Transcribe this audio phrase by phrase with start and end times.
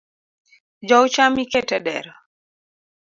[0.91, 2.13] Jou cham iket e dero.